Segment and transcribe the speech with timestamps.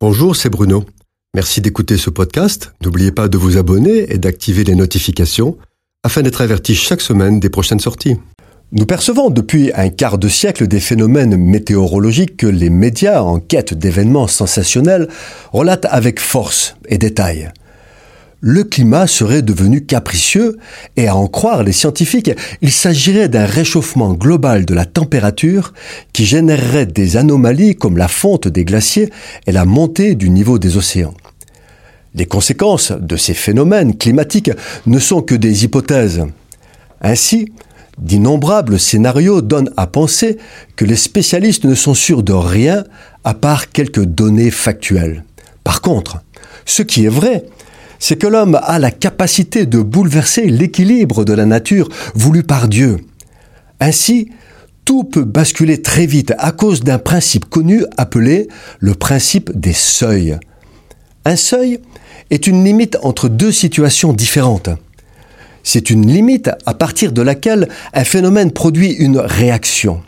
[0.00, 0.84] Bonjour, c'est Bruno.
[1.34, 2.72] Merci d'écouter ce podcast.
[2.84, 5.58] N'oubliez pas de vous abonner et d'activer les notifications
[6.04, 8.16] afin d'être averti chaque semaine des prochaines sorties.
[8.70, 13.74] Nous percevons depuis un quart de siècle des phénomènes météorologiques que les médias, en quête
[13.74, 15.08] d'événements sensationnels,
[15.50, 17.50] relatent avec force et détail
[18.40, 20.58] le climat serait devenu capricieux
[20.96, 22.30] et à en croire les scientifiques,
[22.62, 25.72] il s'agirait d'un réchauffement global de la température
[26.12, 29.10] qui générerait des anomalies comme la fonte des glaciers
[29.46, 31.14] et la montée du niveau des océans.
[32.14, 34.52] Les conséquences de ces phénomènes climatiques
[34.86, 36.24] ne sont que des hypothèses.
[37.00, 37.52] Ainsi,
[37.98, 40.38] d'innombrables scénarios donnent à penser
[40.76, 42.84] que les spécialistes ne sont sûrs de rien
[43.24, 45.24] à part quelques données factuelles.
[45.64, 46.22] Par contre,
[46.64, 47.44] ce qui est vrai,
[47.98, 52.98] c'est que l'homme a la capacité de bouleverser l'équilibre de la nature voulu par Dieu.
[53.80, 54.30] Ainsi,
[54.84, 58.48] tout peut basculer très vite à cause d'un principe connu appelé
[58.78, 60.38] le principe des seuils.
[61.24, 61.80] Un seuil
[62.30, 64.70] est une limite entre deux situations différentes.
[65.62, 70.00] C'est une limite à partir de laquelle un phénomène produit une réaction.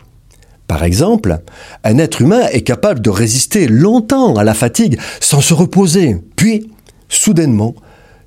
[0.65, 1.41] Par exemple,
[1.83, 6.71] un être humain est capable de résister longtemps à la fatigue sans se reposer, puis
[7.11, 7.75] soudainement,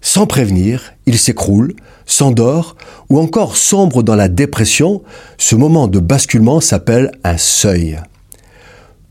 [0.00, 1.74] sans prévenir, il s'écroule,
[2.06, 2.76] s'endort
[3.08, 5.02] ou encore sombre dans la dépression.
[5.38, 7.98] Ce moment de basculement s'appelle un seuil.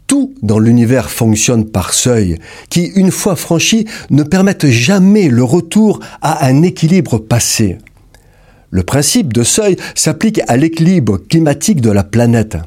[0.08, 2.38] Tout dans l'univers fonctionne par seuil,
[2.70, 7.80] qui, une fois franchi, ne permettent jamais le retour à un équilibre passé.
[8.70, 12.58] Le principe de seuil s'applique à l'équilibre climatique de la planète.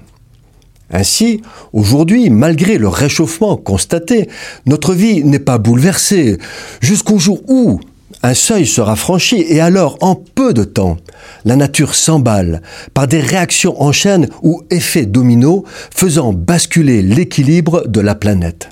[0.90, 1.42] Ainsi,
[1.72, 4.28] aujourd'hui, malgré le réchauffement constaté,
[4.66, 6.38] notre vie n'est pas bouleversée,
[6.80, 7.80] jusqu'au jour où
[8.22, 10.96] un seuil sera franchi et alors, en peu de temps,
[11.44, 12.62] la nature s'emballe
[12.94, 18.68] par des réactions en chaîne ou effets dominos faisant basculer l'équilibre de la planète.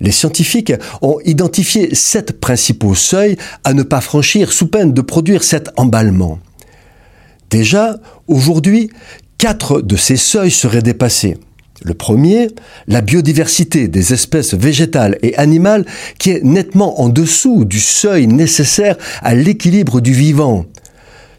[0.00, 5.44] Les scientifiques ont identifié sept principaux seuils à ne pas franchir sous peine de produire
[5.44, 6.38] cet emballement.
[7.50, 7.96] Déjà,
[8.26, 8.90] aujourd'hui,
[9.38, 11.36] quatre de ces seuils seraient dépassés.
[11.82, 12.48] Le premier,
[12.86, 15.84] la biodiversité des espèces végétales et animales
[16.18, 20.66] qui est nettement en dessous du seuil nécessaire à l'équilibre du vivant.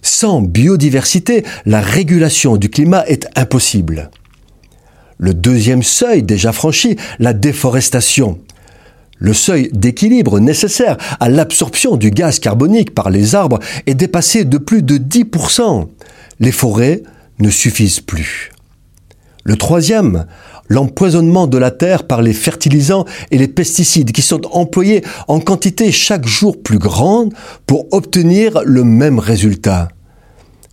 [0.01, 4.11] Sans biodiversité, la régulation du climat est impossible.
[5.17, 8.37] Le deuxième seuil déjà franchi, la déforestation.
[9.17, 14.57] Le seuil d'équilibre nécessaire à l'absorption du gaz carbonique par les arbres est dépassé de
[14.57, 15.87] plus de 10%.
[16.41, 17.01] Les forêts
[17.39, 18.51] ne suffisent plus.
[19.43, 20.25] Le troisième,
[20.69, 25.91] l'empoisonnement de la terre par les fertilisants et les pesticides qui sont employés en quantité
[25.91, 27.33] chaque jour plus grande
[27.67, 29.89] pour obtenir le même résultat.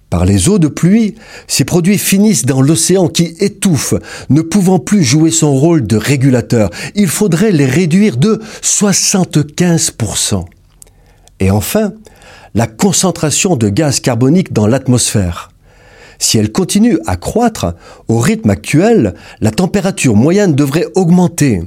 [0.08, 1.14] Par les eaux de pluie,
[1.46, 3.94] ces produits finissent dans l'océan qui étouffe,
[4.28, 6.68] ne pouvant plus jouer son rôle de régulateur.
[6.94, 10.44] Il faudrait les réduire de 75%.
[11.40, 11.94] Et enfin,
[12.54, 15.51] la concentration de gaz carbonique dans l'atmosphère.
[16.22, 17.74] Si elle continue à croître
[18.06, 21.62] au rythme actuel, la température moyenne devrait augmenter.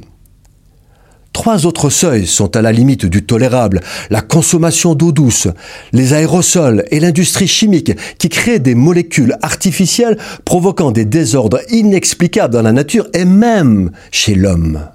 [1.34, 5.50] Trois autres seuils sont à la limite du tolérable, la consommation d'eau douce,
[5.92, 12.62] les aérosols et l'industrie chimique qui créent des molécules artificielles provoquant des désordres inexplicables dans
[12.62, 14.88] la nature et même chez l'homme.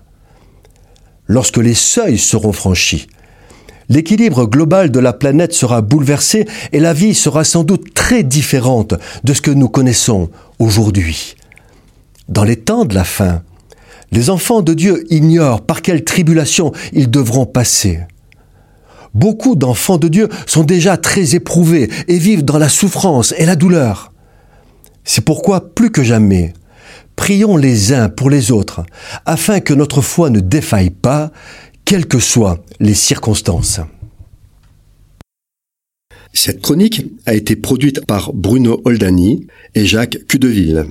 [1.27, 3.09] Lorsque les seuils seront franchis,
[3.91, 8.95] l'équilibre global de la planète sera bouleversé et la vie sera sans doute très différente
[9.25, 11.35] de ce que nous connaissons aujourd'hui.
[12.29, 13.43] Dans les temps de la fin,
[14.13, 18.01] les enfants de Dieu ignorent par quelle tribulation ils devront passer.
[19.13, 23.57] Beaucoup d'enfants de Dieu sont déjà très éprouvés et vivent dans la souffrance et la
[23.57, 24.13] douleur.
[25.05, 26.55] C'est pourquoi, plus que jamais,
[27.17, 28.85] prions les uns pour les autres,
[29.27, 31.33] afin que notre foi ne défaille pas
[31.91, 33.81] quelles que soient les circonstances.
[36.33, 40.87] Cette chronique a été produite par Bruno Oldani et Jacques Cudeville.